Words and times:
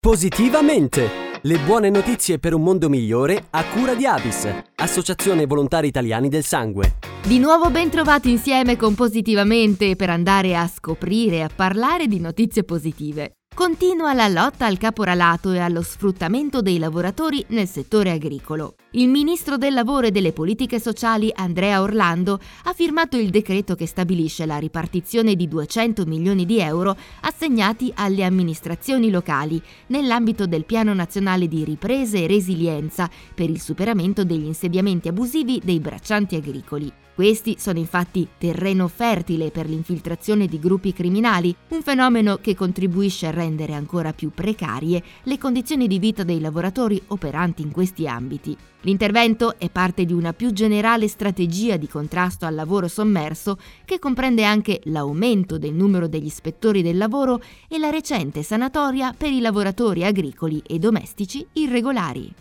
Positivamente! 0.00 1.08
Le 1.42 1.58
buone 1.58 1.90
notizie 1.90 2.38
per 2.38 2.54
un 2.54 2.62
mondo 2.62 2.88
migliore 2.88 3.46
a 3.50 3.64
cura 3.64 3.94
di 3.94 4.06
Avis, 4.06 4.48
Associazione 4.76 5.44
Volontari 5.44 5.88
Italiani 5.88 6.28
del 6.28 6.44
Sangue. 6.44 6.94
Di 7.26 7.40
nuovo 7.40 7.68
ben 7.68 7.90
trovati 7.90 8.30
insieme 8.30 8.76
con 8.76 8.94
Positivamente 8.94 9.96
per 9.96 10.08
andare 10.08 10.56
a 10.56 10.68
scoprire 10.68 11.36
e 11.36 11.40
a 11.40 11.50
parlare 11.54 12.06
di 12.06 12.20
notizie 12.20 12.62
positive. 12.62 13.37
Continua 13.58 14.12
la 14.12 14.28
lotta 14.28 14.66
al 14.66 14.78
caporalato 14.78 15.50
e 15.50 15.58
allo 15.58 15.82
sfruttamento 15.82 16.62
dei 16.62 16.78
lavoratori 16.78 17.44
nel 17.48 17.66
settore 17.66 18.12
agricolo. 18.12 18.76
Il 18.92 19.08
ministro 19.08 19.56
del 19.56 19.74
lavoro 19.74 20.06
e 20.06 20.10
delle 20.12 20.32
politiche 20.32 20.78
sociali 20.78 21.32
Andrea 21.34 21.82
Orlando 21.82 22.38
ha 22.62 22.72
firmato 22.72 23.16
il 23.16 23.30
decreto 23.30 23.74
che 23.74 23.88
stabilisce 23.88 24.46
la 24.46 24.58
ripartizione 24.58 25.34
di 25.34 25.48
200 25.48 26.04
milioni 26.06 26.46
di 26.46 26.60
euro 26.60 26.96
assegnati 27.22 27.92
alle 27.96 28.22
amministrazioni 28.22 29.10
locali 29.10 29.60
nell'ambito 29.88 30.46
del 30.46 30.64
Piano 30.64 30.94
Nazionale 30.94 31.48
di 31.48 31.64
Ripresa 31.64 32.16
e 32.16 32.28
Resilienza 32.28 33.10
per 33.34 33.50
il 33.50 33.60
superamento 33.60 34.22
degli 34.22 34.46
insediamenti 34.46 35.08
abusivi 35.08 35.60
dei 35.64 35.80
braccianti 35.80 36.36
agricoli. 36.36 36.92
Questi 37.18 37.56
sono 37.58 37.80
infatti 37.80 38.28
terreno 38.38 38.86
fertile 38.86 39.50
per 39.50 39.68
l'infiltrazione 39.68 40.46
di 40.46 40.60
gruppi 40.60 40.92
criminali, 40.92 41.52
un 41.70 41.82
fenomeno 41.82 42.36
che 42.36 42.54
contribuisce 42.54 43.26
a 43.26 43.32
rendere 43.32 43.74
ancora 43.74 44.12
più 44.12 44.30
precarie 44.30 45.02
le 45.24 45.36
condizioni 45.36 45.88
di 45.88 45.98
vita 45.98 46.22
dei 46.22 46.38
lavoratori 46.38 47.02
operanti 47.08 47.62
in 47.62 47.72
questi 47.72 48.06
ambiti. 48.06 48.56
L'intervento 48.82 49.58
è 49.58 49.68
parte 49.68 50.04
di 50.04 50.12
una 50.12 50.32
più 50.32 50.52
generale 50.52 51.08
strategia 51.08 51.76
di 51.76 51.88
contrasto 51.88 52.46
al 52.46 52.54
lavoro 52.54 52.86
sommerso 52.86 53.58
che 53.84 53.98
comprende 53.98 54.44
anche 54.44 54.80
l'aumento 54.84 55.58
del 55.58 55.74
numero 55.74 56.06
degli 56.06 56.26
ispettori 56.26 56.82
del 56.82 56.98
lavoro 56.98 57.42
e 57.66 57.78
la 57.78 57.90
recente 57.90 58.44
sanatoria 58.44 59.12
per 59.12 59.32
i 59.32 59.40
lavoratori 59.40 60.04
agricoli 60.04 60.62
e 60.64 60.78
domestici 60.78 61.44
irregolari. 61.54 62.32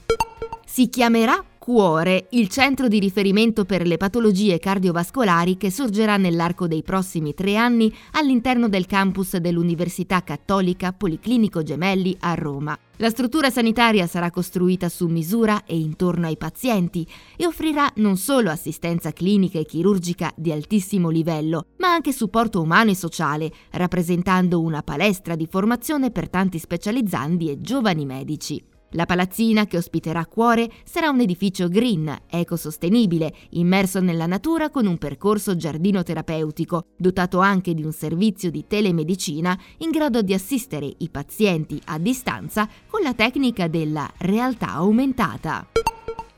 Si 0.63 0.87
chiamerà 0.87 1.43
Cuore, 1.67 2.27
il 2.29 2.47
centro 2.47 2.87
di 2.87 2.97
riferimento 2.97 3.65
per 3.65 3.85
le 3.85 3.97
patologie 3.97 4.57
cardiovascolari 4.57 5.57
che 5.57 5.69
sorgerà 5.69 6.15
nell'arco 6.15 6.65
dei 6.65 6.81
prossimi 6.81 7.33
tre 7.33 7.57
anni 7.57 7.93
all'interno 8.11 8.69
del 8.69 8.85
campus 8.85 9.35
dell'Università 9.35 10.23
Cattolica 10.23 10.93
Policlinico 10.93 11.63
Gemelli 11.63 12.15
a 12.21 12.35
Roma. 12.35 12.79
La 12.95 13.09
struttura 13.09 13.49
sanitaria 13.49 14.07
sarà 14.07 14.31
costruita 14.31 14.87
su 14.87 15.07
misura 15.07 15.65
e 15.65 15.77
intorno 15.77 16.27
ai 16.27 16.37
pazienti 16.37 17.05
e 17.35 17.45
offrirà 17.45 17.91
non 17.95 18.15
solo 18.15 18.49
assistenza 18.49 19.11
clinica 19.11 19.59
e 19.59 19.65
chirurgica 19.65 20.31
di 20.37 20.53
altissimo 20.53 21.09
livello, 21.09 21.65
ma 21.79 21.91
anche 21.91 22.13
supporto 22.13 22.61
umano 22.61 22.91
e 22.91 22.95
sociale, 22.95 23.51
rappresentando 23.71 24.61
una 24.61 24.83
palestra 24.83 25.35
di 25.35 25.45
formazione 25.45 26.11
per 26.11 26.29
tanti 26.29 26.59
specializzandi 26.59 27.49
e 27.49 27.59
giovani 27.59 28.05
medici. 28.05 28.63
La 28.91 29.05
palazzina 29.05 29.65
che 29.65 29.77
ospiterà 29.77 30.25
Cuore 30.25 30.69
sarà 30.85 31.09
un 31.09 31.19
edificio 31.19 31.67
green, 31.67 32.15
ecosostenibile, 32.29 33.33
immerso 33.51 33.99
nella 33.99 34.25
natura 34.27 34.69
con 34.69 34.85
un 34.85 34.97
percorso 34.97 35.57
giardino 35.57 36.03
terapeutico, 36.03 36.85
dotato 36.95 37.39
anche 37.39 37.73
di 37.73 37.83
un 37.83 37.91
servizio 37.91 38.49
di 38.49 38.65
telemedicina 38.65 39.57
in 39.79 39.89
grado 39.89 40.21
di 40.21 40.33
assistere 40.33 40.91
i 40.99 41.09
pazienti 41.09 41.81
a 41.85 41.99
distanza 41.99 42.67
con 42.87 43.01
la 43.01 43.13
tecnica 43.13 43.67
della 43.67 44.09
realtà 44.19 44.69
aumentata. 44.73 45.67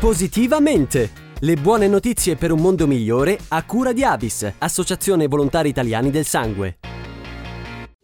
Positivamente! 0.00 1.26
Le 1.40 1.54
buone 1.54 1.86
notizie 1.86 2.34
per 2.34 2.50
un 2.50 2.58
mondo 2.58 2.88
migliore 2.88 3.38
a 3.48 3.64
cura 3.64 3.92
di 3.92 4.02
Avis, 4.02 4.54
Associazione 4.58 5.28
Volontari 5.28 5.68
Italiani 5.68 6.10
del 6.10 6.24
Sangue. 6.24 6.78